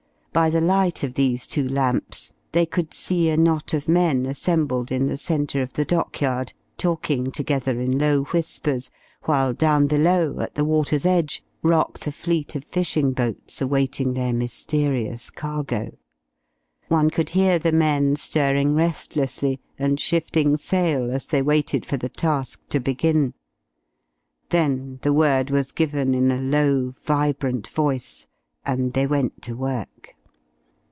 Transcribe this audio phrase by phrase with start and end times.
[0.33, 4.89] By the light of these two lamps they could see a knot of men assembled
[4.89, 8.89] in the centre of the dockyard, talking together in low whispers,
[9.25, 14.31] while down below, at the water's edge, rocked a fleet of fishing boats awaiting their
[14.31, 15.97] mysterious cargo.
[16.87, 22.07] One could hear the men stirring restlessly and shifting sail as they waited for the
[22.07, 23.33] task to begin.
[24.47, 28.27] Then the word was given in a low, vibrant voice,
[28.65, 30.15] and they went to work.